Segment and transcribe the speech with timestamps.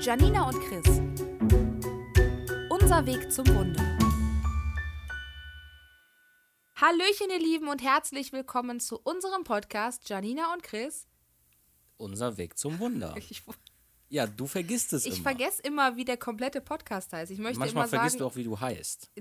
[0.00, 0.86] Janina und Chris.
[2.70, 3.82] Unser Weg zum Wunder.
[6.76, 11.06] Hallöchen, ihr Lieben, und herzlich willkommen zu unserem Podcast Janina und Chris.
[11.96, 13.14] Unser Weg zum Wunder.
[13.16, 13.42] Ich,
[14.08, 15.22] Ja, du vergisst es ich immer.
[15.22, 17.32] vergesse immer, wie der komplette Podcast heißt.
[17.32, 19.10] Ich möchte Manchmal immer vergisst sagen, du auch, wie du heißt.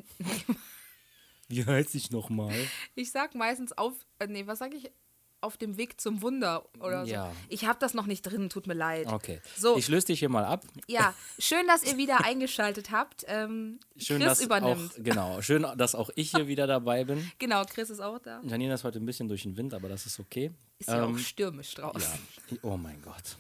[1.50, 2.54] Wie heißt ich nochmal?
[2.94, 4.92] ich sag meistens auf, äh, nee, was sag ich?
[5.40, 7.12] Auf dem Weg zum Wunder oder so.
[7.12, 7.32] Ja.
[7.48, 9.06] Ich habe das noch nicht drin, tut mir leid.
[9.08, 9.40] Okay.
[9.56, 9.78] So.
[9.78, 10.66] Ich löse dich hier mal ab.
[10.88, 13.24] Ja, schön, dass ihr wieder eingeschaltet habt.
[13.28, 14.94] Ähm, Schön, Chris dass übernimmt.
[14.94, 15.42] Auch, genau.
[15.44, 17.32] Schön, dass auch ich hier wieder dabei bin.
[17.40, 18.42] Genau, Chris ist auch da.
[18.44, 20.52] Janina ist heute ein bisschen durch den Wind, aber das ist okay.
[20.80, 22.02] Ist ja Ähm, auch stürmisch draußen.
[22.50, 22.58] Ja.
[22.64, 23.38] Oh mein Gott.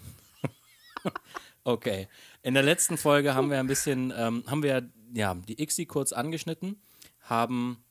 [1.63, 2.07] okay.
[2.43, 6.13] In der letzten Folge haben wir ein bisschen, ähm, haben wir ja die ICSI kurz
[6.13, 6.79] angeschnitten,
[7.21, 7.83] haben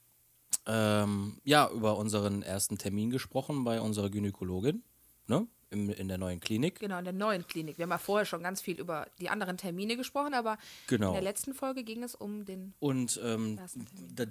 [0.66, 4.82] ähm, ja über unseren ersten Termin gesprochen bei unserer Gynäkologin,
[5.26, 5.46] ne?
[5.70, 6.78] Im, in der neuen Klinik.
[6.78, 7.76] Genau, in der neuen Klinik.
[7.76, 11.08] Wir haben ja vorher schon ganz viel über die anderen Termine gesprochen, aber Genau.
[11.08, 12.72] in der letzten Folge ging es um den.
[12.78, 13.58] Und ähm,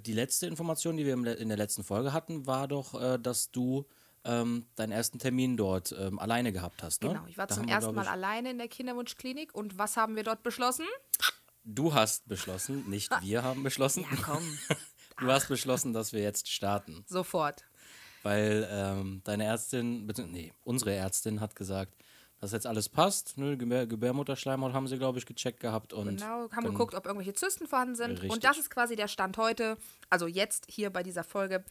[0.05, 3.85] die letzte Information, die wir in der letzten Folge hatten, war doch, äh, dass du
[4.23, 7.03] ähm, deinen ersten Termin dort ähm, alleine gehabt hast.
[7.03, 7.09] Ne?
[7.09, 9.97] Genau, ich war Da zum wir, ersten glaub Mal alleine in der Kinderwunschklinik und was
[9.97, 10.85] haben wir dort beschlossen?
[11.65, 14.05] Du hast beschlossen, nicht wir haben beschlossen.
[14.09, 14.43] Ja, komm,
[15.19, 17.05] Du hast beschlossen, dass wir jetzt starten.
[17.07, 17.63] sofort.
[18.23, 21.93] Weil ähm, deine Ärztin, nee, unsere Ärztin hat gesagt,
[22.41, 23.37] dass jetzt alles passt.
[23.37, 23.55] Ne?
[23.55, 25.93] Gebär, Gebärmutterschleimhaut haben sie, glaube ich, gecheckt gehabt.
[25.93, 28.11] Und Genau, haben geguckt, ob irgendwelche Zysten vorhanden sind.
[28.11, 28.31] Richtig.
[28.31, 29.77] Und das ist quasi der Stand heute,
[30.09, 31.63] also jetzt hier bei dieser Folge.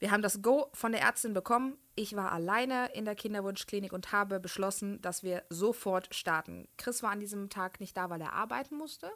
[0.00, 1.78] Wir haben das Go von der Ärztin bekommen.
[1.94, 6.66] Ich war alleine in der Kinderwunschklinik und habe beschlossen, dass wir sofort starten.
[6.78, 9.12] Chris war an diesem Tag nicht da, weil er arbeiten musste.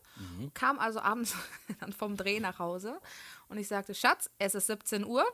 [0.53, 1.35] Kam also abends
[1.81, 3.01] dann vom Dreh nach Hause
[3.49, 5.25] und ich sagte: Schatz, es ist 17 Uhr.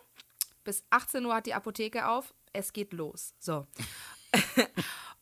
[0.63, 2.33] Bis 18 Uhr hat die Apotheke auf.
[2.53, 3.35] Es geht los.
[3.39, 3.67] So.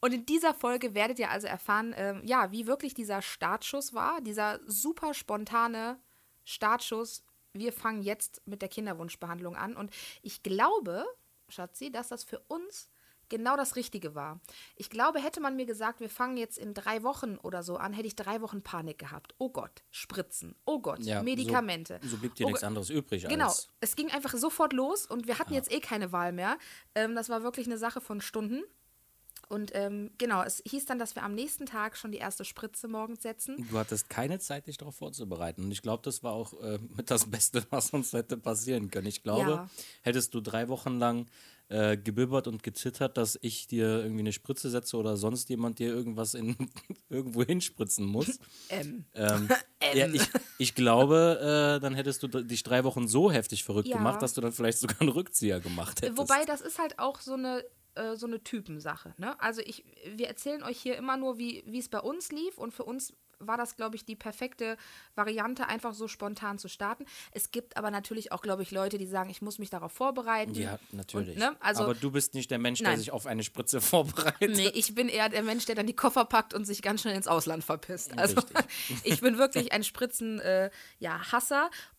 [0.01, 4.21] Und in dieser Folge werdet ihr also erfahren, ähm, ja, wie wirklich dieser Startschuss war,
[4.21, 5.99] dieser super spontane
[6.45, 7.25] Startschuss.
[7.59, 9.77] Wir fangen jetzt mit der Kinderwunschbehandlung an.
[9.77, 11.05] Und ich glaube,
[11.49, 12.91] Schatzi, dass das für uns
[13.28, 14.41] genau das Richtige war.
[14.77, 17.93] Ich glaube, hätte man mir gesagt, wir fangen jetzt in drei Wochen oder so an,
[17.93, 19.34] hätte ich drei Wochen Panik gehabt.
[19.38, 20.55] Oh Gott, Spritzen.
[20.65, 22.00] Oh Gott, ja, Medikamente.
[22.03, 25.27] So, so blieb dir oh nichts anderes übrig Genau, es ging einfach sofort los und
[25.27, 26.59] wir hatten jetzt eh keine Wahl mehr.
[26.94, 28.62] Ähm, das war wirklich eine Sache von Stunden.
[29.48, 32.86] Und ähm, genau, es hieß dann, dass wir am nächsten Tag schon die erste Spritze
[32.88, 33.66] morgens setzen.
[33.70, 35.64] Du hattest keine Zeit, dich darauf vorzubereiten.
[35.64, 39.06] Und ich glaube, das war auch äh, mit das Beste, was uns hätte passieren können.
[39.06, 39.70] Ich glaube, Ja.
[40.03, 41.26] hättest du drei Wochen lang
[41.70, 45.88] äh, gebibbert und gezittert, dass ich dir irgendwie eine Spritze setze oder sonst jemand dir
[45.88, 46.56] irgendwas in,
[47.09, 48.38] irgendwo hinspritzen muss.
[48.70, 49.48] Ähm, Ähm,
[49.94, 50.28] ja, ich,
[50.59, 53.97] ich glaube, äh, dann hättest du dich drei Wochen so heftig verrückt Ja.
[53.97, 56.19] gemacht, dass du dann vielleicht sogar einen Rückzieher gemacht hättest.
[56.19, 57.65] Wobei das ist halt auch so eine
[57.98, 59.14] äh, so eine Typensache.
[59.19, 59.41] Ne?
[59.41, 62.84] Also ich, wir erzählen euch hier immer nur, wie es bei uns lief und für
[62.84, 64.76] uns war das, glaube ich, die perfekte
[65.14, 67.04] Variante, einfach so spontan zu starten.
[67.32, 70.54] Es gibt aber natürlich auch, glaube ich, Leute, die sagen, ich muss mich darauf vorbereiten.
[70.54, 71.36] ja, natürlich.
[71.36, 71.56] Und, ne?
[71.60, 72.98] also, Aber du bist nicht der Mensch, der Nein.
[72.98, 74.56] sich auf eine Spritze vorbereitet.
[74.56, 77.16] Nee, ich bin eher der Mensch, der dann die Koffer packt und sich ganz schnell
[77.16, 78.16] ins Ausland verpisst.
[78.19, 78.42] Also
[79.04, 81.20] ich bin wirklich ein Spritzen, äh, ja.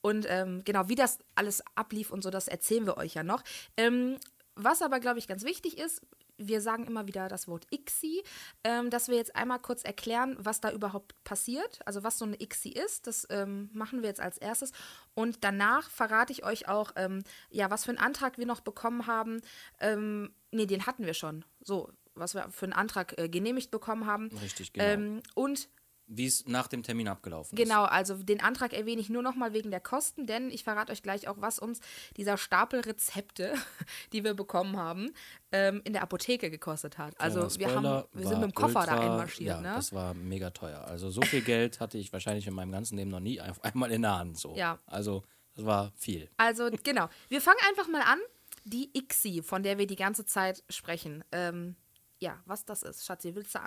[0.02, 3.44] Und ähm, genau, wie das alles ablief und so, das erzählen wir euch ja noch.
[3.78, 4.18] Ähm,
[4.64, 6.02] was aber, glaube ich, ganz wichtig ist,
[6.38, 8.24] wir sagen immer wieder das Wort ICSI,
[8.64, 12.42] ähm, dass wir jetzt einmal kurz erklären, was da überhaupt passiert, also was so eine
[12.42, 13.08] ICSI ist.
[13.08, 14.72] Das ähm, machen wir jetzt als erstes.
[15.14, 19.06] Und danach verrate ich euch auch, ähm, ja, was für einen Antrag wir noch bekommen
[19.06, 19.42] haben.
[19.80, 21.44] Ähm, nee, den hatten wir schon.
[21.62, 24.30] So, was wir für einen Antrag äh, genehmigt bekommen haben.
[24.42, 24.86] Richtig, genau.
[24.86, 25.70] Ähm, und
[26.12, 29.54] Wie es nach dem Termin abgelaufen Genau, also den Antrag erwähne ich nur noch mal
[29.54, 31.82] wegen der Kosten, denn ich verrate euch gleich auch, was uns
[32.18, 33.54] dieser Stapel Rezepte,
[34.14, 35.12] die wir bekommen haben,
[35.52, 37.14] ähm, in der Apotheke gekostet hat.
[37.14, 37.20] ist.
[37.22, 39.50] Also Kleiner wir, haben, wir sind mit dem Koffer da ultra- einmarschiert.
[39.50, 39.74] Ja, ne?
[39.76, 40.84] das war mega teuer.
[40.86, 43.92] Also so viel Geld hatte ich wahrscheinlich in meinem ganzen Leben noch nie auf einmal
[43.92, 44.40] in der Hand.
[44.40, 44.56] So.
[44.56, 44.80] Ja.
[44.88, 45.22] Also
[45.54, 46.28] das war viel.
[46.38, 48.20] Also genau, wir fangen einfach mal an.
[48.66, 51.24] Die ICSI, von der wir die ganze Zeit sprechen.
[51.32, 51.76] Ähm,
[52.20, 53.06] ja, was das ist.
[53.06, 53.60] Schatzi, willst du,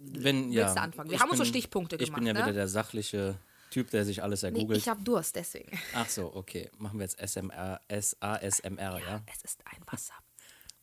[0.00, 1.10] Wenn, willst ja, du anfangen?
[1.10, 2.18] Wir ich haben uns so bin- Stichpunkte Ich gemacht.
[2.20, 2.40] bin ja ne?
[2.40, 3.38] wieder der sachliche
[3.70, 4.78] Typ, der sich alles nee, ergoogelt.
[4.78, 5.76] ich habe Durst, deswegen.
[5.94, 6.70] Ach so, okay.
[6.78, 9.22] Machen wir jetzt SMR, S-A-S-M-R, ja?
[9.32, 10.14] Es ist ein Wasser.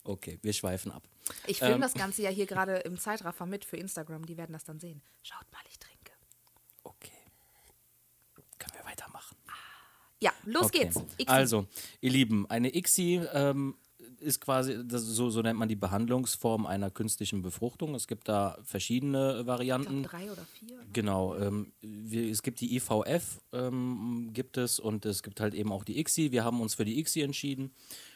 [0.06, 1.04] Okay, wir schweifen ab.
[1.48, 1.82] Ich filme Ähm.
[1.82, 4.26] das Ganze ja hier gerade im Zeitraffer mit für Instagram.
[4.26, 5.02] Die werden das dann sehen.
[5.22, 6.12] Schaut mal, ich trinke.
[6.84, 7.14] Okay.
[8.60, 9.38] Können wir weitermachen?
[10.20, 10.80] Ja, los Okay.
[10.80, 10.98] geht's.
[10.98, 11.28] ICSI.
[11.28, 11.68] Also,
[12.02, 13.78] ihr Lieben, eine ICSI ähm,
[14.24, 17.96] ist quasi, so, so nennt man die Behandlungsform einer künstlichen Befruchtung.
[17.96, 20.04] Es gibt da verschiedene ich Varianten.
[20.04, 20.80] glaube, drei oder vier.
[20.92, 25.72] Genau, ähm, wir, es gibt die IVF, ähm, gibt es, und es gibt halt eben
[25.72, 26.32] auch die ICSI.
[26.32, 27.72] Wir haben uns für die ICSI entschieden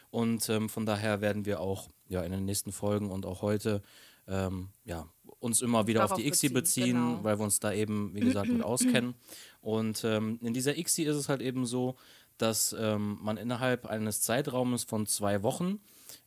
[0.10, 3.82] und ähm, von daher werden wir auch ja, in den nächsten Folgen und auch heute
[4.28, 5.08] ähm, ja,
[5.40, 7.24] uns immer wieder Darauf auf die ICSI beziehen, beziehen, genau.
[7.24, 9.16] weil wir uns da eben, wie gesagt, mit auskennen.
[9.62, 11.96] Und ähm, in dieser ICSI ist es halt eben so,
[12.38, 15.80] dass ähm, man innerhalb eines Zeitraumes von zwei Wochen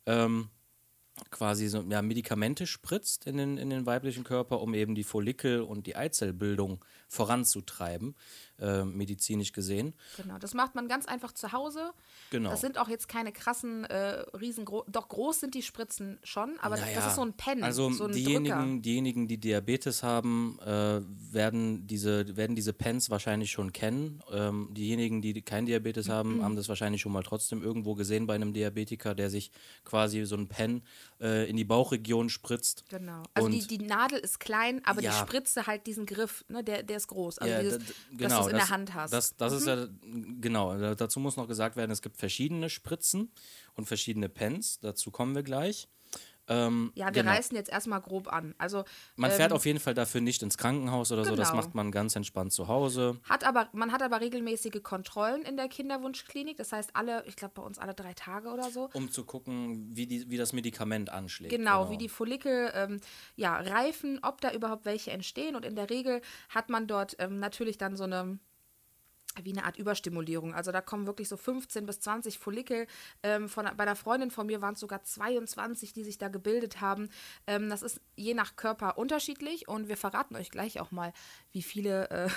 [0.06, 0.48] ähm,
[1.30, 5.60] quasi so ja, Medikamente spritzt in den, in den weiblichen Körper, um eben die Follikel-
[5.62, 8.14] und die Eizellbildung voranzutreiben,
[8.60, 9.94] äh, medizinisch gesehen.
[10.16, 11.90] Genau, das macht man ganz einfach zu Hause.
[12.30, 12.50] Genau.
[12.50, 16.76] Das sind auch jetzt keine krassen, äh, riesengroß, doch groß sind die Spritzen schon, aber
[16.76, 18.24] das Naja, ist so ein Pen, Also so ein Drücker.
[18.24, 21.00] diejenigen, diejenigen, die Diabetes haben, äh,
[21.32, 24.22] werden, diese, werden diese Pens wahrscheinlich schon kennen.
[24.32, 26.12] Ähm, diejenigen, die kein Diabetes Mhm.
[26.12, 29.50] haben, haben das wahrscheinlich schon mal trotzdem irgendwo gesehen bei einem Diabetiker, der sich
[29.84, 30.82] quasi so ein Pen
[31.20, 32.84] äh, in die Bauchregion spritzt.
[32.88, 33.22] Genau.
[33.34, 35.10] Also die, die Nadel ist klein, aber Ja.
[35.10, 37.38] die Spritze halt diesen Griff, ne, der, der ist groß.
[37.38, 39.10] Also Ja, dieses, genau, in das, der Hand hast.
[39.10, 39.16] Mhm.
[39.16, 39.86] Das, das ist ja,
[40.40, 43.32] genau, da- dazu muss noch gesagt werden, es gibt verschiedene Spritzen
[43.74, 45.88] und verschiedene Pens, dazu kommen wir gleich.
[46.50, 47.30] Ähm, ja, wir genau.
[47.30, 48.54] reißen jetzt erstmal grob an.
[48.58, 48.84] Also
[49.16, 51.62] Man ähm, fährt auf jeden Fall dafür nicht ins Krankenhaus oder so, das Genau.
[51.62, 53.18] macht man ganz entspannt zu Hause.
[53.28, 56.56] Hat aber, man hat aber regelmäßige Kontrollen in der Kinderwunschklinik.
[56.56, 58.90] Das heißt, alle, ich glaube bei uns alle drei Tage oder so.
[58.94, 61.52] um zu gucken, wie, die, wie das Medikament anschlägt.
[61.52, 63.00] Genau, wie die Follikel ähm,
[63.36, 65.54] ja, reifen, ob da überhaupt welche entstehen.
[65.54, 68.38] Und in der Regel hat man dort ähm, natürlich dann so eine
[69.42, 70.54] wie eine Art Überstimulierung.
[70.54, 72.86] Also da kommen wirklich so 15 bis 20 Follikel.
[73.22, 76.80] Ähm, von, bei einer Freundin von mir waren es sogar 22, die sich da gebildet
[76.80, 77.08] haben.
[77.46, 81.12] Ähm, das ist je nach Körper unterschiedlich und wir verraten euch gleich auch mal,
[81.52, 82.28] wie viele äh,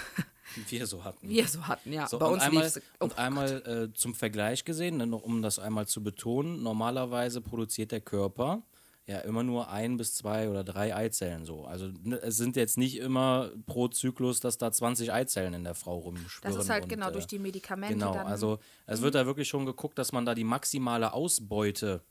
[0.69, 1.29] wir so hatten.
[1.29, 1.91] wir so hatten.
[1.91, 5.41] Ja, So, bei und uns einmal, oh, und einmal äh, zum Vergleich gesehen, ne, um
[5.41, 8.61] das einmal zu betonen, normalerweise produziert der Körper
[9.05, 11.65] ja immer nur ein bis zwei oder drei Eizellen so.
[11.65, 15.75] Also ne, es sind jetzt nicht immer pro Zyklus, dass da 20 Eizellen in der
[15.75, 16.55] Frau rumschwirren.
[16.55, 18.27] Das ist halt und, genau äh, durch die Medikamente Genau, dann.
[18.27, 22.01] also es wird da wirklich schon geguckt, dass man da die maximale Ausbeute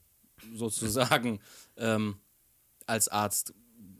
[0.55, 1.41] sozusagen
[1.77, 2.17] ähm,
[2.87, 3.55] als Arzt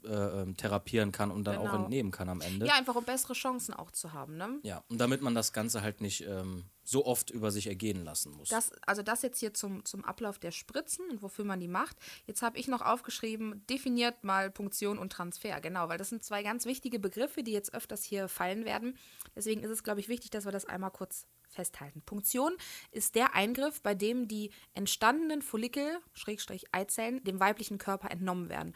[0.05, 1.83] äh, ähm, therapieren kann und dann auch Genau.
[1.83, 2.65] entnehmen kann am Ende.
[2.65, 4.37] ja, einfach um bessere Chancen auch zu haben.
[4.37, 4.59] Ne?
[4.63, 8.31] Ja, und damit man das Ganze halt nicht ähm, so oft über sich ergehen lassen
[8.33, 8.49] muss.
[8.49, 11.97] Das, also das jetzt hier zum, zum Ablauf der Spritzen und wofür man die macht.
[12.25, 15.61] Jetzt habe ich noch aufgeschrieben, definiert mal Punktion und Transfer.
[15.61, 18.97] Genau, weil das sind zwei ganz wichtige Begriffe, die jetzt öfters hier fallen werden.
[19.35, 22.01] Deswegen ist es, glaube ich, wichtig, dass wir das einmal kurz festhalten.
[22.01, 22.51] Punktion
[22.91, 28.73] ist der Eingriff, bei dem die entstandenen Follikel, Schrägstrich Eizellen, dem weiblichen Körper entnommen werden.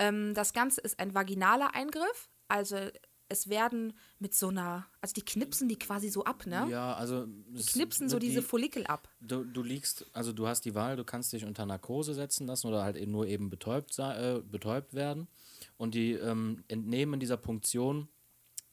[0.00, 2.76] Ähm, das Ganze ist ein vaginaler Eingriff, also
[3.30, 6.66] es werden mit so einer, also die knipsen die quasi so ab, ne?
[6.68, 9.08] ja, also es Knipsen so wird diese die, Follikel ab.
[9.20, 12.66] du, du liegst, also du hast die Wahl, du kannst dich unter Narkose setzen lassen
[12.66, 15.28] oder halt eben nur eben betäubt, äh, betäubt werden.
[15.76, 18.08] Und die ähm, entnehmen dieser Punktion,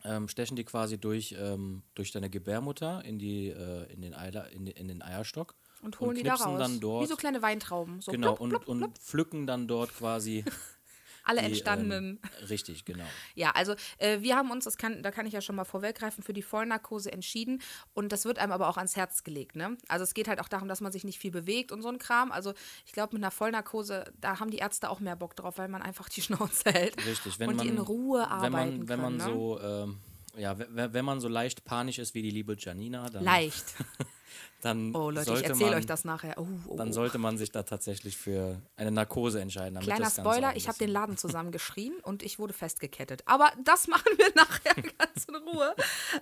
[0.04, 4.50] ähm, stechen die quasi durch, ähm, durch deine Gebärmutter in, die, äh, in, den Eiler,
[4.50, 5.56] in, in den Eierstock.
[5.82, 6.58] Und holen die da raus.
[6.58, 7.04] dann dort.
[7.04, 8.02] Wie so kleine Weintrauben.
[8.02, 8.98] So genau, plupp, und, plupp, und plupp.
[8.98, 10.44] pflücken dann dort quasi
[11.28, 12.20] alle die, entstandenen.
[12.24, 13.04] Ähm, richtig, genau.
[13.36, 16.24] Ja, also äh, wir haben uns, das kann, da kann ich ja schon mal vorweggreifen,
[16.24, 17.62] für die Vollnarkose entschieden
[17.94, 19.56] und das wird einem aber auch ans Herz gelegt.
[19.56, 19.78] Ne?
[19.88, 22.00] Also es geht halt auch darum, dass man sich nicht viel bewegt und so ein
[22.00, 22.32] Kram.
[22.32, 22.54] Also
[22.86, 25.82] ich glaube, mit einer Vollnarkose, da haben die Ärzte auch mehr Bock drauf, weil man
[25.82, 29.02] einfach die Schnauze hält Richtig, wenn und man die in Ruhe arbeiten wenn man, wenn
[29.02, 29.30] man können.
[29.30, 29.36] ne?
[29.36, 29.98] so ähm,
[30.38, 33.66] ja, wenn, wenn man so leicht panisch ist wie die liebe Janina, dann, Leicht.
[34.62, 36.34] dann Oh Leute, ich sollte erzähle man, euch das nachher.
[36.38, 36.92] Oh, oh, Dann oh.
[36.92, 39.80] sollte man sich da tatsächlich für eine Narkose entscheiden.
[39.80, 43.22] Kleiner Spoiler, ich habe den Laden zusammengeschrien und ich wurde festgekettet.
[43.26, 45.76] Aber das machen wir nachher ganz in Ruhe.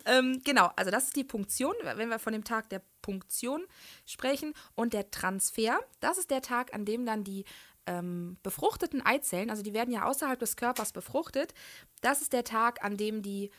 [0.06, 3.64] ähm, genau, also das ist die Punktion, wenn wir von dem Tag der Punktion
[4.06, 4.54] sprechen.
[4.76, 7.46] Und der Transfer, das ist der Tag, an dem dann die
[7.88, 11.54] ähm, befruchteten Eizellen, also die werden ja außerhalb des Körpers befruchtet,
[12.02, 13.52] das ist der Tag, an dem die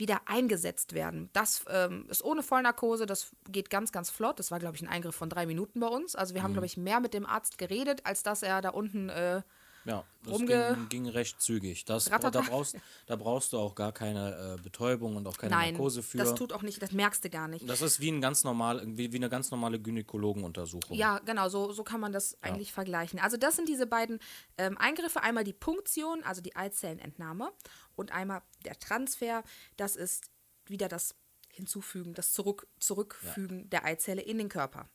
[0.00, 1.30] wieder eingesetzt werden.
[1.32, 4.40] Das ähm, ist ohne Vollnarkose, das geht ganz, ganz flott.
[4.40, 6.16] Das war, glaube ich, ein Eingriff von drei Minuten bei uns.
[6.16, 9.10] Also wir haben, glaube ich, mehr mit dem Arzt geredet, als dass er da unten
[9.10, 9.42] äh,
[9.84, 11.84] Ja, das ging, ging recht zügig.
[11.84, 12.76] Das, da, brauchst,
[13.06, 16.18] da brauchst du auch gar keine äh, Betäubung und auch keine Nein, Narkose für.
[16.18, 17.68] das tut auch nicht, das merkst du gar nicht.
[17.68, 20.96] das ist wie, ein ganz normal, wie, wie eine ganz normale Gynäkologenuntersuchung.
[20.96, 23.18] Ja, genau, so, so kann man das eigentlich vergleichen.
[23.18, 24.18] Also das sind diese beiden
[24.58, 25.22] ähm, Eingriffe.
[25.22, 27.50] Einmal die Punktion, also die Eizellenentnahme
[28.00, 29.44] und einmal der Transfer.
[29.76, 30.30] Das ist
[30.66, 31.14] wieder das
[31.48, 34.88] Hinzufügen, das Zurück, Zurückfügen der Eizelle in den Körper.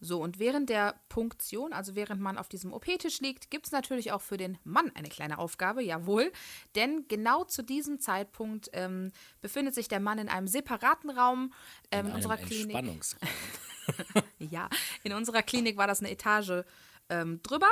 [0.00, 4.12] So, und während der Punktion, also während man auf diesem OP-Tisch liegt, gibt es natürlich
[4.12, 6.32] auch für den Mann eine kleine Aufgabe, jawohl.
[6.74, 11.52] Denn genau zu diesem Zeitpunkt ähm, befindet sich der Mann in einem separaten Raum
[11.90, 12.76] ähm, in, unserer Klinik.
[12.76, 13.28] Entspannungsraum.
[14.38, 14.68] Ja,
[15.02, 16.64] in unserer Klinik war das eine Etage
[17.08, 17.68] ähm, drüber,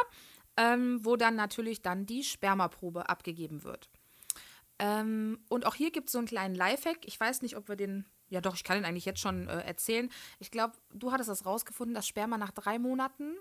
[0.56, 3.88] ähm, wo dann natürlich dann die Spermaprobe abgegeben wird.
[4.80, 6.98] Ähm, und auch hier gibt es so einen kleinen Lifehack.
[7.04, 9.60] Ich weiß nicht, ob wir den, ja doch, ich kann den eigentlich jetzt schon äh,
[9.60, 10.10] erzählen.
[10.38, 13.36] Ich glaube, du hattest das rausgefunden, dass Sperma nach drei Monaten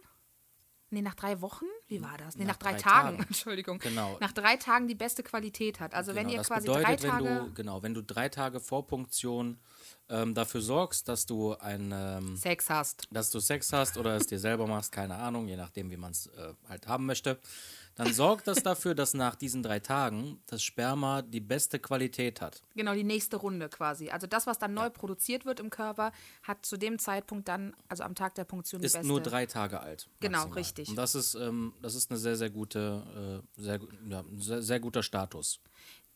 [0.91, 2.35] nee, nach drei Wochen, wie war das?
[2.35, 3.23] Nee, Nach nach, drei, drei Tagen, Tagen.
[3.27, 3.79] Entschuldigung.
[3.79, 4.17] Genau.
[4.19, 5.93] Nach drei Tagen die beste Qualität hat.
[5.93, 7.25] Also wenn Genau, ihr das quasi bedeutet, drei Tage.
[7.25, 9.59] wenn du, genau, wenn du drei Tage vor Punktion
[10.09, 13.07] ähm, dafür sorgst, dass du ein, ähm, Sex hast.
[13.11, 16.11] dass du Sex hast oder es dir selber machst, keine Ahnung, je nachdem, wie man
[16.11, 17.39] es äh, halt haben möchte,
[17.99, 22.61] dann sorgt das dafür, dass nach diesen drei Tagen das Sperma die beste Qualität hat.
[22.73, 24.09] Genau, die nächste Runde quasi.
[24.09, 26.13] Also das, was dann neu produziert wird im Körper,
[26.43, 29.05] hat zu dem Zeitpunkt dann, also am Tag der Punktion, die Ist beste.
[29.05, 30.07] nur drei Tage alt.
[30.21, 30.57] Genau, maximal.
[30.59, 30.87] richtig.
[30.87, 34.61] Und das ist, ähm, das ist eine sehr, sehr gute, äh, sehr, ja, ein sehr,
[34.61, 35.59] sehr guter Status.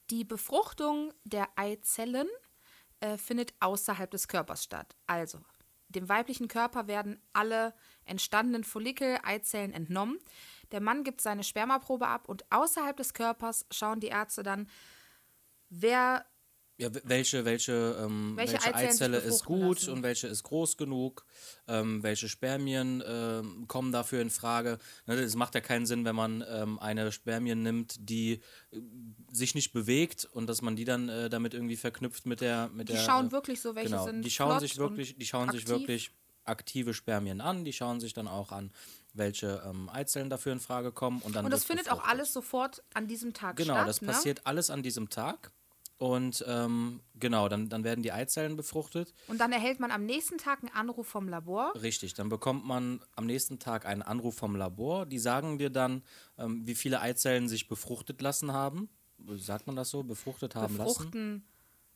[0.09, 2.29] Die Befruchtung der Eizellen
[3.01, 4.95] äh, findet außerhalb des Körpers statt.
[5.05, 5.39] Also,
[5.95, 7.73] dem weiblichen Körper werden alle
[8.05, 10.19] entstandenen Follikel, Eizellen entnommen.
[10.71, 14.67] Der Mann gibt seine Spermaprobe ab und außerhalb des Körpers schauen die Ärzte dann,
[15.69, 16.25] wer
[16.77, 19.91] Ja, welche, welche, ähm, Welche welche, sich Eizelle ist gut lassen.
[19.91, 21.23] und welche ist groß genug,
[21.67, 24.79] ähm, welche Spermien ähm, kommen dafür in Frage.
[25.05, 28.79] Ne, Es macht ja keinen Sinn, wenn man ähm, eine Spermien nimmt, die äh,
[29.31, 32.89] sich nicht bewegt und dass man die dann äh, damit irgendwie verknüpft mit der mit
[32.89, 35.51] die der schauen äh, wirklich so, welche genau, sind die schauen sich wirklich, die schauen
[35.51, 35.79] sich aktiv.
[35.79, 36.11] wirklich
[36.43, 38.71] aktive Spermien an, die schauen sich dann auch an,
[39.13, 42.83] welche ähm, Eizellen dafür in Frage kommen und dann Und das findet auch alles sofort
[42.95, 43.87] an diesem Tag Genau, statt.
[43.87, 44.07] das ne?
[44.07, 45.51] passiert alles an diesem Tag.
[46.03, 49.13] Und ähm, genau, dann, dann werden die Eizellen befruchtet.
[49.29, 51.71] Und dann erhält man am nächsten Tag einen Anruf vom Labor.
[51.81, 55.05] Richtig, dann bekommt man am nächsten Tag einen Anruf vom Labor.
[55.05, 56.03] Die sagen dir dann,
[56.37, 58.89] ähm, wie viele Eizellen sich befruchtet lassen haben.
[59.37, 60.03] Sagt man das so?
[60.03, 60.97] Befruchtet haben lassen?
[60.97, 61.47] Befruchten,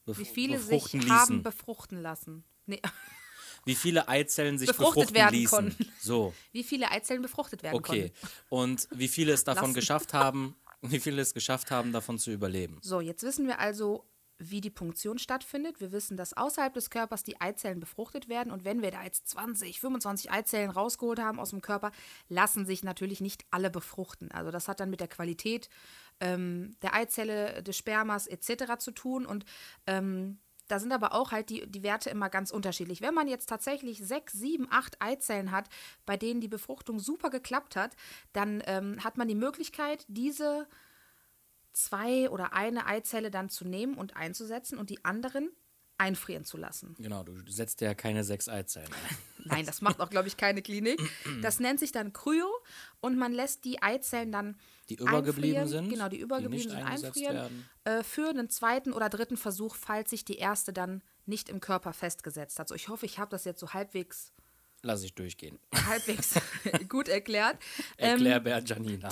[0.05, 1.13] Bef wie viele sich befruchten ließen.
[1.13, 2.45] haben befruchten lassen.
[2.65, 2.81] Nee,
[3.65, 5.57] wie viele Eizellen sich Befruchtet befruchten werden ließen.
[5.57, 5.91] konnten.
[5.99, 8.13] So, wie viele Eizellen befruchtet werden okay.
[8.13, 8.27] konnten.
[8.47, 9.73] Und wie viele es davon Lassen.
[9.73, 12.79] geschafft haben, wie viele es geschafft haben, davon zu überleben.
[12.81, 14.05] So, jetzt wissen wir also,
[14.39, 15.79] wie die Punktion stattfindet.
[15.79, 18.51] Wir wissen, dass außerhalb des Körpers die Eizellen befruchtet werden.
[18.51, 21.91] Und wenn wir da jetzt 20, 25 Eizellen rausgeholt haben aus dem Körper,
[22.29, 24.31] lassen sich natürlich nicht alle befruchten.
[24.31, 25.69] Also das hat dann mit der Qualität
[26.19, 28.77] ähm, der Eizelle, des Spermas etc.
[28.77, 29.25] zu tun.
[29.25, 29.45] Und
[29.87, 33.01] ähm, da sind aber auch halt die, die Werte immer ganz unterschiedlich.
[33.01, 35.69] Wenn man jetzt tatsächlich sechs, sieben, acht Eizellen hat,
[36.05, 37.95] bei denen die Befruchtung super geklappt hat,
[38.33, 40.67] dann ähm, hat man die Möglichkeit, diese
[41.73, 45.51] zwei oder eine Eizelle dann zu nehmen und einzusetzen und die anderen
[45.97, 46.95] einfrieren zu lassen.
[46.99, 49.17] Genau, du setzt ja keine sechs Eizellen ein.
[49.45, 50.99] Nein, das macht auch, glaube ich, keine Klinik.
[51.41, 52.47] Das nennt sich dann Kryo
[52.99, 54.57] und man lässt die Eizellen dann
[54.89, 57.69] Die übergeblieben einfrieren, sind, Genau, die die übergeblieben nicht sind einfrieren werden.
[57.85, 61.93] äh, für einen zweiten oder dritten Versuch, falls sich die erste dann nicht im Körper
[61.93, 62.67] festgesetzt hat.
[62.67, 64.33] So, ich hoffe, ich habe das jetzt so halbwegs,
[64.83, 65.59] Lass ich durchgehen.
[65.87, 66.35] halbwegs
[66.89, 67.57] gut erklärt.
[67.97, 69.09] Ähm, Erklär Bert Janina.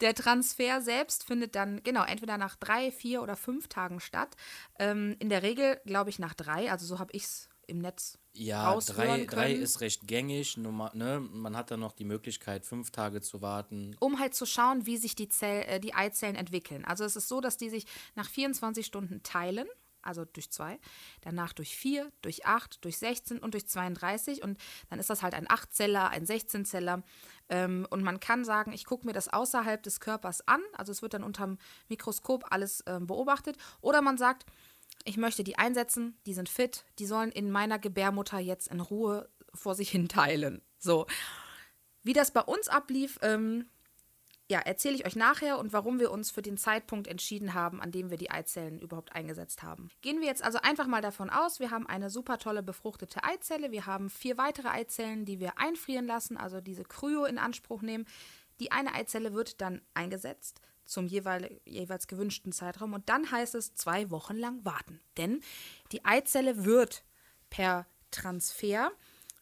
[0.00, 4.36] Der Transfer selbst findet dann, genau, entweder nach drei, vier oder fünf Tagen statt.
[4.78, 6.70] Ähm, in der Regel, glaube ich, nach drei.
[6.70, 10.56] Also so habe ich es im Netz Ja, drei, drei ist recht gängig.
[10.56, 11.20] Nummer, ne?
[11.20, 13.96] Man hat dann noch die Möglichkeit, fünf Tage zu warten.
[14.00, 16.84] um halt zu schauen, wie sich die, Zell, äh, die Eizellen entwickeln.
[16.84, 19.68] Also es ist so, dass die sich nach 24 Stunden teilen,
[20.02, 20.78] also durch zwei,
[21.20, 25.34] danach durch vier, durch acht, durch 16 und durch 32 und dann ist das halt
[25.34, 27.02] ein 8-Zeller, ein 16-Zeller
[27.48, 31.02] ähm, und man kann sagen, ich gucke mir das außerhalb des Körpers an, also es
[31.02, 34.46] wird dann unterm Mikroskop alles ähm, beobachtet oder man sagt,
[35.04, 39.28] ich möchte die einsetzen, die sind fit, die sollen in meiner Gebärmutter jetzt in Ruhe
[39.54, 40.62] vor sich hin teilen.
[40.78, 41.06] So.
[42.02, 43.68] Wie das bei uns ablief, ähm,
[44.50, 47.92] ja, erzähle ich euch nachher und warum wir uns für den Zeitpunkt entschieden haben, an
[47.92, 49.90] dem wir die Eizellen überhaupt eingesetzt haben.
[50.02, 53.70] Gehen wir jetzt also einfach mal davon aus, wir haben eine super tolle befruchtete Eizelle,
[53.70, 58.06] wir haben vier weitere Eizellen, die wir einfrieren lassen, also diese Kryo in Anspruch nehmen.
[58.58, 63.74] Die eine Eizelle wird dann eingesetzt zum jeweil, jeweils gewünschten Zeitraum und dann heißt es
[63.74, 65.00] zwei Wochen lang warten.
[65.16, 65.40] Denn
[65.92, 67.04] die Eizelle wird
[67.48, 68.90] per Transfer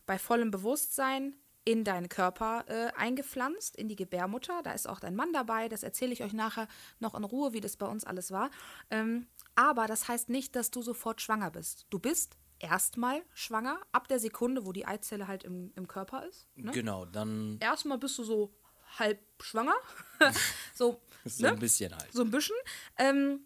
[0.05, 1.35] bei vollem Bewusstsein
[1.69, 4.63] in deinen Körper äh, eingepflanzt, in die Gebärmutter.
[4.65, 5.69] Da ist auch dein Mann dabei.
[5.69, 6.67] Das erzähle ich euch nachher
[6.99, 8.51] noch in Ruhe, wie das bei uns alles war.
[8.89, 11.85] Ähm, aber das heißt nicht, dass du sofort schwanger bist.
[11.91, 16.49] Du bist erstmal schwanger, ab der Sekunde, wo die Eizelle halt im, im Körper ist.
[16.57, 16.73] Ne?
[16.73, 18.55] Genau, dann Erstmal bist du so
[18.99, 19.77] halb schwanger.
[20.75, 21.53] so, so ne?
[21.53, 22.11] ein bisschen halt.
[22.15, 22.57] so ein bisschen.
[22.97, 23.41] Ähm,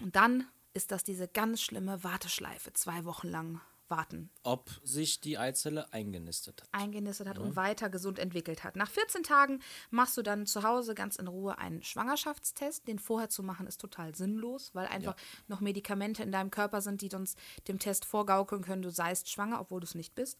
[0.00, 5.38] und dann ist das diese ganz schlimme Warteschleife, zwei Wochen lang warten Ob sich die
[5.38, 6.68] Eizelle eingenistet hat.
[6.72, 8.76] eingenistet hat und weiter gesund entwickelt hat.
[8.76, 12.86] Nach 14 Tagen machst du dann zu Hause ganz in Ruhe einen Schwangerschaftstest.
[12.86, 15.16] Den vorher zu machen ist total sinnlos, weil einfach
[15.48, 17.34] noch Medikamente in deinem Körper sind, die uns
[17.68, 20.38] dem Test vorgaukeln können, du seist schwanger, obwohl du es nicht bist.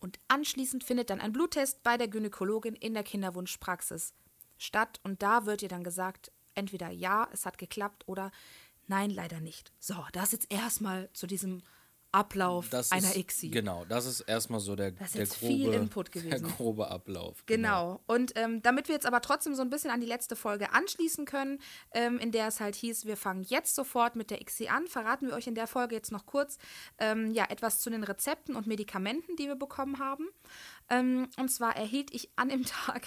[0.00, 4.14] Und anschließend findet dann ein Bluttest bei der Gynäkologin in der Kinderwunschpraxis
[4.56, 5.00] statt.
[5.02, 8.30] Und da wird dir dann gesagt, entweder ja, es hat geklappt oder
[8.86, 9.72] nein, leider nicht.
[9.78, 11.62] So, das jetzt erstmal zu diesem
[12.10, 13.50] Ablauf Das einer ist, ICSI.
[13.50, 17.44] Genau, das ist erstmal so der, Das ist der, grobe, viel Input der grobe Ablauf.
[17.46, 18.00] Genau.
[18.06, 21.26] Und ähm, damit wir jetzt aber trotzdem so ein bisschen an die letzte Folge anschließen
[21.26, 21.60] können,
[21.92, 25.28] ähm, in der es halt hieß, wir fangen jetzt sofort mit der ICSI an, verraten
[25.28, 26.58] wir euch in der Folge jetzt noch kurz
[26.98, 30.28] ähm, ja, etwas zu den Rezepten und Medikamenten, die wir bekommen haben.
[30.90, 33.06] Ähm, und zwar erhielt ich an dem Tag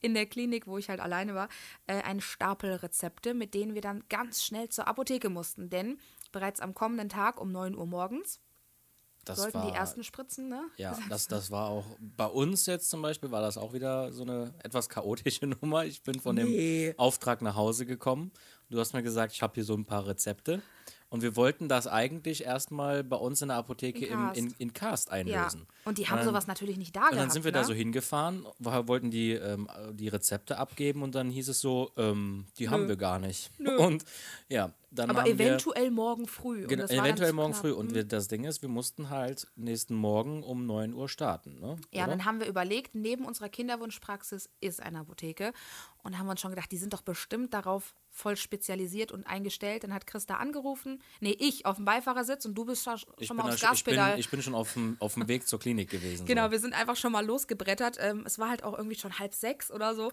[0.00, 1.48] in der Klinik, wo ich halt alleine war,
[1.86, 5.70] äh, einen Stapel Rezepte, mit denen wir dann ganz schnell zur Apotheke mussten.
[5.70, 5.98] Denn
[6.32, 8.40] bereits am kommenden Tag um 9 Uhr morgens
[9.24, 10.64] Das sollten war, die ersten Spritzen, ne?
[10.76, 14.22] Ja, das, das war auch bei uns jetzt zum Beispiel, war das auch wieder so
[14.22, 15.84] eine etwas chaotische Nummer.
[15.84, 16.90] Ich bin von Nee.
[16.92, 18.32] dem Auftrag nach Hause gekommen.
[18.70, 20.62] Du hast mir gesagt, ich habe hier so ein paar Rezepte.
[21.10, 24.38] Und wir wollten das eigentlich erstmal bei uns in der Apotheke In im, Cast.
[24.38, 25.50] in, in Cast Ja.
[25.84, 27.22] Und die haben dann- sowas natürlich nicht da Und gehabt.
[27.22, 27.66] dann sind wir da ne?
[27.66, 32.68] so hingefahren, wollten die, ähm, die Rezepte abgeben und dann hieß es so, ähm, die
[32.68, 33.50] haben wir gar nicht.
[33.78, 34.04] Und
[34.48, 36.62] ja, dann Aber haben wir, eventuell morgen früh.
[36.62, 37.62] Und Genau, eventuell morgen knapp.
[37.62, 37.72] früh.
[37.72, 41.58] Und wir, das Ding ist, wir mussten halt nächsten Morgen um 9 Uhr starten.
[41.60, 41.76] Ne?
[41.92, 42.12] Ja, Oder?
[42.12, 45.52] dann haben wir überlegt, neben unserer Kinderwunschpraxis ist eine Apotheke.
[46.04, 49.84] Und haben uns schon gedacht, die sind doch bestimmt darauf voll spezialisiert und eingestellt.
[49.84, 51.00] Dann hat Christa angerufen.
[51.20, 53.94] Nee, ich auf dem Beifahrersitz und du bist schon, ich, mal aufs da, ich, bin,
[53.94, 54.18] Gaspedal.
[54.20, 56.26] ich bin schon auf dem, auf dem Weg zur Klinik gewesen.
[56.26, 56.52] Genau, so.
[56.52, 57.98] wir sind einfach schon mal losgebrettert.
[58.00, 60.12] Ähm, es war halt auch irgendwie schon halb sechs oder so.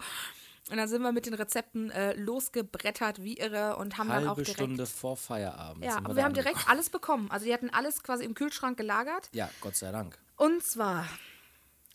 [0.69, 4.29] Und dann sind wir mit den Rezepten äh, losgebrettert wie irre und haben dann auch
[4.29, 4.59] Halbe direkt.
[4.59, 5.83] Stunde vor Feierabend.
[5.83, 7.31] ja, aber da wir haben direkt alles bekommen.
[7.31, 9.29] Also die hatten alles quasi im Kühlschrank gelagert.
[9.33, 10.17] Ja, Gott sei Dank.
[10.37, 11.07] Und zwar,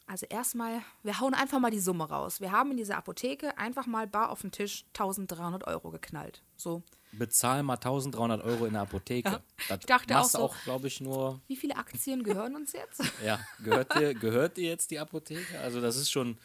[0.07, 2.41] also erstmal, wir hauen einfach mal die Summe raus.
[2.41, 6.43] Wir haben in dieser Apotheke einfach mal bar auf den Tisch 1300 Euro geknallt.
[6.57, 6.83] So,
[7.13, 9.41] Bezahl mal 1300 Euro in der Apotheke.
[9.69, 11.41] Das Ich dachte auch machst so- auch, glaube ich, nur.
[11.47, 13.01] wie viele Aktien gehören uns jetzt?
[13.25, 15.61] Ja, gehört dir, gehört dir jetzt die Apotheke?
[15.61, 16.39] Also, das ist schon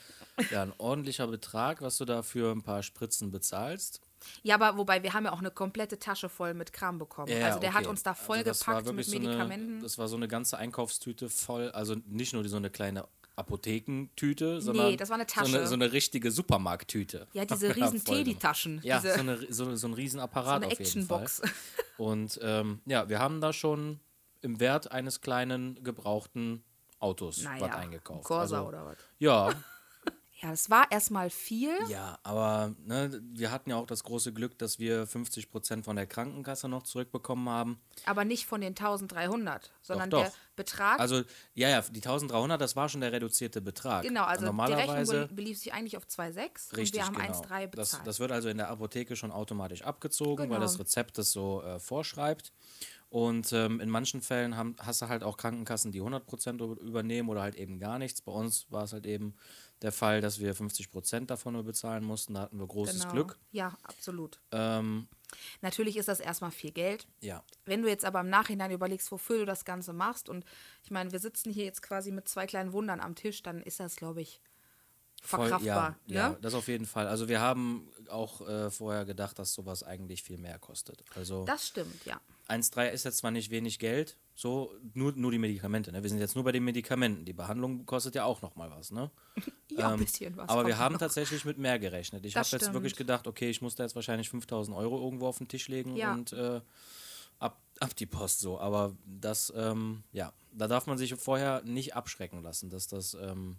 [0.51, 4.01] ja, ein ordentlicher Betrag, was du da für ein paar Spritzen bezahlst.
[4.43, 7.31] Ja, aber wobei, wir haben ja auch eine komplette Tasche voll mit Kram bekommen.
[7.31, 7.89] Ja, also der hat okay.
[7.89, 9.67] uns da Also voll das war gepackt mit Medikamenten.
[9.67, 13.07] So eine, das war so eine ganze Einkaufstüte voll, also nicht nur so eine kleine
[13.39, 15.67] Apothekentüte, sondern das war eine So, eine, Tasche.
[15.67, 17.27] so eine richtige Supermarkttüte.
[17.33, 18.03] ja, diese riesen.
[18.03, 18.81] Teddy-Taschen.
[18.83, 21.23] Ja, so, eine, so, so ein Riesenapparat so eine auf jeden Fall.
[21.23, 21.41] Actionbox.
[21.97, 23.99] Und ähm, ja, wir haben da schon
[24.41, 26.63] im Wert eines kleinen gebrauchten
[26.99, 28.25] Autos was naja, eingekauft.
[28.25, 28.97] Corsa also, oder was.
[29.19, 29.49] Ja,
[30.41, 31.71] Ja, das war erstmal viel.
[31.89, 35.97] ja, aber ne, wir hatten ja auch das große Glück, dass wir 50 Prozent von
[35.97, 37.81] der Krankenkasse noch zurückbekommen haben.
[38.05, 40.21] Aber nicht von den 1300, sondern doch.
[40.23, 40.99] der Betrag.
[40.99, 41.23] Also,
[41.55, 44.03] ja, ja, die 1300, das war schon der reduzierte Betrag.
[44.03, 45.27] genau, also die Rechnung normalerweise.
[45.27, 47.41] be- belief sich eigentlich auf 2,6 und Richtig, wir haben genau.
[47.41, 48.07] 1,3 das, bezahlt.
[48.07, 50.59] das wird also in der Apotheke schon automatisch abgezogen, weil Genau.
[50.61, 52.53] das Rezept das so äh, vorschreibt.
[53.11, 57.27] Und ähm, in manchen Fällen haben, hast du halt auch Krankenkassen, die 100% über- übernehmen
[57.29, 58.21] oder halt eben gar nichts.
[58.21, 59.33] Bei uns war es halt eben
[59.81, 62.33] der Fall, dass wir 50% davon nur bezahlen mussten.
[62.33, 63.13] Da hatten wir großes Genau.
[63.13, 63.37] Glück.
[63.51, 64.39] Ja, absolut.
[64.51, 65.07] Ähm,
[65.61, 67.07] Natürlich ist das erstmal viel Geld.
[67.21, 70.43] ja, Wenn du jetzt aber im Nachhinein überlegst, wofür du das Ganze machst, und
[70.83, 73.79] ich meine, wir sitzen hier jetzt quasi mit zwei kleinen Wundern am Tisch, dann ist
[73.79, 74.41] das, glaube ich,
[75.21, 75.97] voll, verkraftbar.
[76.07, 76.37] ja, ja, ne?
[76.41, 77.07] das auf jeden Fall.
[77.07, 81.03] Also wir haben auch äh, vorher gedacht, dass sowas eigentlich viel mehr kostet.
[81.15, 82.19] Also Das stimmt, ja.
[82.47, 85.91] 1,3 ist jetzt zwar nicht wenig Geld, so nur, nur die Medikamente.
[85.91, 86.01] Ne?
[86.01, 87.25] Wir sind jetzt nur bei den Medikamenten.
[87.25, 88.89] Die Behandlung kostet ja auch nochmal was.
[88.91, 89.11] Ne?
[89.71, 90.49] Ja, ein Ähm, bisschen was.
[90.49, 90.99] Aber wir haben noch.
[90.99, 92.25] tatsächlich mit mehr gerechnet.
[92.25, 95.37] Ich habe jetzt wirklich gedacht, okay, ich muss da jetzt wahrscheinlich 5000 Euro irgendwo auf
[95.37, 96.13] den Tisch legen Ja.
[96.13, 96.59] und äh,
[97.37, 98.59] ab, ab die Post so.
[98.59, 103.57] Aber das, ähm, ja, da darf man sich vorher nicht abschrecken lassen, dass das, ähm,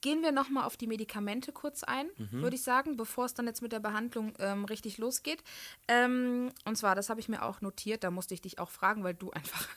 [0.00, 2.42] Gehen wir nochmal auf die Medikamente kurz ein, Mhm.
[2.42, 5.42] würde ich sagen, bevor es dann jetzt mit der Behandlung ähm, richtig losgeht.
[5.88, 9.02] Ähm, und zwar, das habe ich mir auch notiert, da musste ich dich auch fragen,
[9.02, 9.68] weil du einfach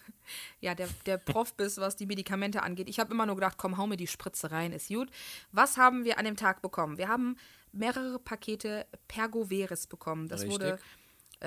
[0.60, 2.88] ja, der, der Prof bist, was die Medikamente angeht.
[2.88, 5.10] Ich habe immer nur gedacht, komm, hau mir die Spritze rein, ist gut.
[5.52, 6.98] Was haben wir an dem Tag bekommen?
[6.98, 7.38] Wir haben
[7.72, 10.28] mehrere Pakete Pergoveris bekommen.
[10.28, 10.54] Das Richtig.
[10.62, 10.80] wurde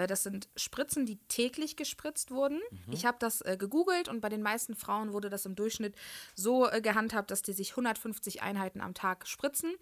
[0.07, 2.61] das sind Spritzen, die täglich gespritzt wurden.
[2.71, 2.93] Mhm.
[2.93, 5.95] Ich habe das äh, gegoogelt und bei den meisten Frauen wurde das im Durchschnitt
[6.35, 9.73] so äh, gehandhabt, dass die sich 150 Einheiten am Tag spritzen.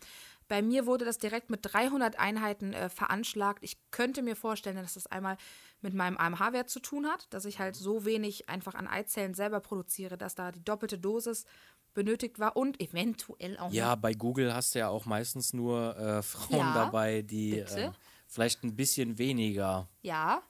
[0.48, 3.62] Bei mir wurde das direkt mit 300 Einheiten äh, veranschlagt.
[3.62, 5.36] Ich könnte mir vorstellen, dass das einmal
[5.80, 9.60] mit meinem AMH-Wert zu tun hat, dass ich halt so wenig einfach an Eizellen selber
[9.60, 11.46] produziere, dass da die doppelte Dosis
[11.94, 16.22] benötigt war und eventuell auch ja, bei Google hast du ja auch meistens nur äh,
[16.22, 17.80] Frauen Ja, dabei, die bitte.
[17.80, 17.90] äh,
[18.32, 20.42] vielleicht ein bisschen weniger ja,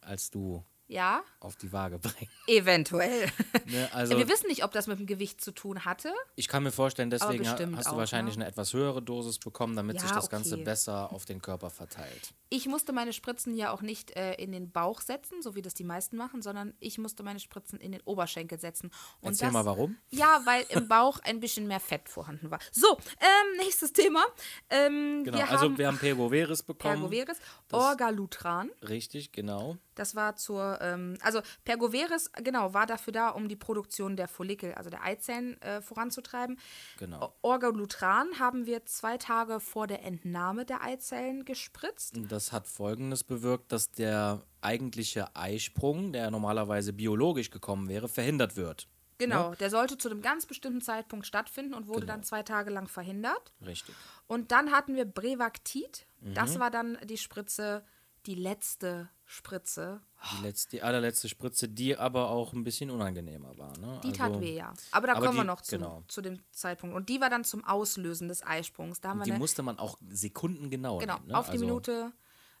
[0.00, 2.30] als du ja, auf die Waage bringen.
[2.46, 3.28] eventuell.
[3.68, 3.86] Ne?
[3.92, 6.10] Also, Wir wissen nicht, ob das mit dem Gewicht zu tun hatte.
[6.36, 8.44] Ich kann mir vorstellen, deswegen hast du auch, wahrscheinlich ne?
[8.44, 10.64] eine etwas höhere Dosis bekommen, damit Ja, sich das Ganze okay.
[10.64, 12.32] besser auf den Körper verteilt.
[12.48, 15.74] Ich musste meine Spritzen ja auch nicht äh, in den Bauch setzen, so wie das
[15.74, 18.90] die meisten machen, sondern ich musste meine Spritzen in den Oberschenkel setzen.
[19.20, 19.96] Und Erzähl das, mal, warum?
[20.08, 22.60] Ja, weil im Bauch ein bisschen mehr Fett vorhanden war.
[22.72, 24.24] So, ähm, nächstes Thema.
[24.70, 26.94] Ähm, Genau, wir also haben wir haben Pergoveris bekommen.
[26.94, 27.38] Pergoveris,
[27.72, 28.70] Orgalutran.
[28.88, 29.76] Richtig, genau.
[29.98, 34.74] Das war zur, ähm, also Pergoveris, genau, war dafür da, um die Produktion der Follikel,
[34.74, 36.58] also der Eizellen, äh, voranzutreiben.
[36.98, 37.34] Genau.
[37.42, 42.14] Orgalutran haben wir zwei Tage vor der Entnahme der Eizellen gespritzt.
[42.28, 48.88] Das hat Folgendes bewirkt, dass der eigentliche Eisprung, der normalerweise biologisch gekommen wäre, verhindert wird.
[49.18, 52.12] Genau, der sollte zu einem ganz bestimmten Zeitpunkt stattfinden und wurde Genau.
[52.12, 53.52] dann zwei Tage lang verhindert.
[53.66, 53.94] Richtig.
[54.28, 56.06] Und dann hatten wir Brevactid.
[56.20, 56.34] Mhm.
[56.34, 57.84] Das war dann die Spritze,
[58.28, 60.02] die letzte Spritze.
[60.36, 63.76] Die, letzte, die allerletzte Spritze, die aber auch ein bisschen unangenehmer war.
[63.78, 64.00] Ne?
[64.04, 64.74] Die also, tat weh, ja.
[64.90, 66.04] Aber da aber kommen wir die- noch zu, genau.
[66.08, 66.94] zu dem Zeitpunkt.
[66.94, 69.00] Und die war dann zum Auslösen des Eisprungs.
[69.00, 71.28] Da haben wir Die eine, musste man auch sekundengenau genau, nehmen.
[71.28, 71.38] Ne?
[71.38, 72.12] auf die also, Minute.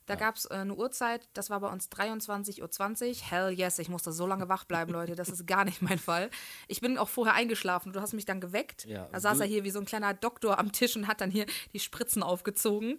[0.06, 3.30] Da gab es äh, eine Uhrzeit, das war bei uns 23.20 Uhr.
[3.30, 5.14] Hell yes, ich musste so lange wach bleiben, Leute.
[5.14, 6.30] Das ist gar nicht mein Fall.
[6.66, 7.92] Ich bin auch vorher eingeschlafen.
[7.92, 8.86] Du hast mich dann geweckt.
[8.86, 11.30] Ja, da saß er hier wie so ein kleiner Doktor am Tisch und hat dann
[11.30, 12.98] hier die Spritzen aufgezogen.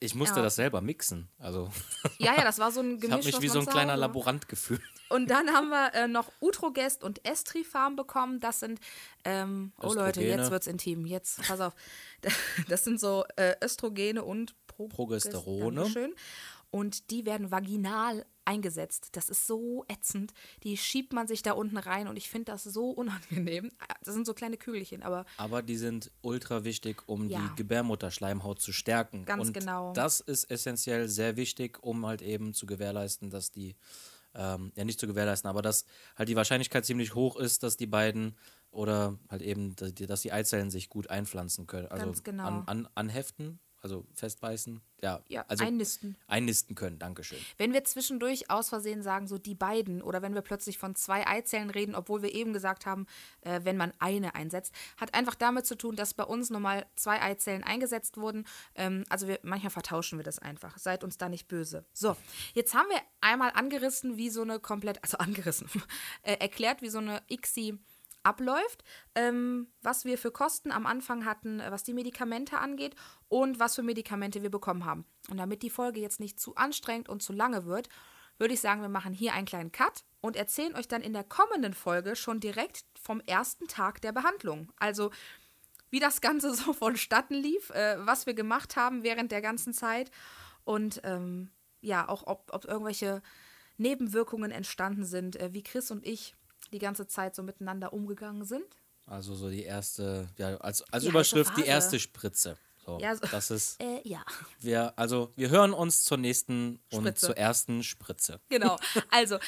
[0.00, 0.42] Ich musste Ja.
[0.42, 1.28] das selber mixen.
[1.38, 1.70] Also
[2.18, 3.16] Ja, ja, das war so ein ich Gemisch.
[3.16, 4.82] habe mich wie so ein zu kleiner Laborant gefühlt.
[5.08, 8.40] Und dann haben wir äh, noch Utrogest und Estrifarm bekommen.
[8.40, 8.78] Das sind,
[9.24, 11.06] ähm, oh Leute, jetzt wird's intim.
[11.06, 11.74] Jetzt, pass auf.
[12.68, 15.76] Das sind so äh, Östrogene und Pro Progesterone.
[15.82, 16.14] Dankeschön.
[16.70, 19.10] Und die werden vaginal eingesetzt.
[19.12, 20.32] Das ist so ätzend.
[20.62, 23.70] Die schiebt man sich da unten rein und ich finde das so unangenehm.
[24.04, 27.40] Das sind so kleine Kügelchen, aber Aber die sind ultra wichtig, um Ja.
[27.40, 29.24] die Gebärmutterschleimhaut zu stärken.
[29.26, 29.92] Ganz Und genau.
[29.92, 33.76] Das ist essentiell sehr wichtig, um halt eben zu gewährleisten, dass die,
[34.34, 35.84] ähm, ja nicht zu gewährleisten, aber dass
[36.16, 38.36] halt die Wahrscheinlichkeit ziemlich hoch ist, dass die beiden
[38.70, 41.88] oder halt eben, dass die, Eizellen sich gut einpflanzen können.
[41.88, 42.44] Also Ganz genau.
[42.44, 44.80] an, an, anheften, also festbeißen.
[45.02, 46.16] Ja, ja, also einnisten.
[46.26, 46.98] einnisten können.
[46.98, 47.38] Dankeschön.
[47.56, 51.26] Wenn wir zwischendurch aus Versehen sagen, so die beiden, oder wenn wir plötzlich von zwei
[51.26, 53.06] Eizellen reden, obwohl wir eben gesagt haben,
[53.42, 57.22] äh, wenn man eine einsetzt, hat einfach damit zu tun, dass bei uns nochmal zwei
[57.22, 58.44] Eizellen eingesetzt wurden.
[58.74, 60.76] Ähm, also wir, manchmal vertauschen wir das einfach.
[60.78, 61.84] Seid uns da nicht böse.
[61.92, 62.16] So,
[62.54, 65.68] jetzt haben wir einmal angerissen, wie so eine komplett, also angerissen,
[66.22, 67.78] äh, erklärt, wie so eine ICSI
[68.28, 72.94] abläuft, ähm, was wir für Kosten am Anfang hatten, äh, was die Medikamente angeht
[73.28, 75.06] und was für Medikamente wir bekommen haben.
[75.30, 77.88] Und damit die Folge jetzt nicht zu anstrengend und zu lange wird,
[78.38, 81.24] würde ich sagen, wir machen hier einen kleinen Cut und erzählen euch dann in der
[81.24, 84.72] kommenden Folge schon direkt vom ersten Tag der Behandlung.
[84.76, 85.10] Also
[85.90, 90.10] wie das Ganze so vonstatten lief, äh, was wir gemacht haben während der ganzen Zeit
[90.64, 93.22] und ähm, ja, auch ob, ob irgendwelche
[93.78, 96.34] Nebenwirkungen entstanden sind, äh, wie Chris und ich
[96.72, 98.64] die ganze Zeit so miteinander umgegangen sind.
[99.06, 102.58] Also so die erste, ja, als, als Die Überschrift die erste Spritze.
[102.84, 104.22] So, Ja, so- Das ist, Äh, ja.
[104.60, 107.26] wir, also wir hören uns zur nächsten und Spritze.
[107.26, 108.40] zur ersten Spritze.
[108.48, 108.78] Genau.
[109.10, 109.38] Also,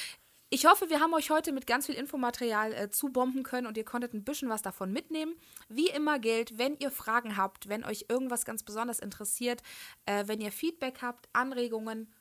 [0.53, 3.85] ich hoffe, wir haben euch heute mit ganz viel Infomaterial äh, zubomben können und ihr
[3.85, 5.35] konntet ein bisschen was davon mitnehmen.
[5.69, 9.63] Wie immer gilt, wenn ihr Fragen habt, wenn euch irgendwas ganz besonders interessiert,
[10.07, 12.13] äh, wenn ihr Feedback habt, Anregungen,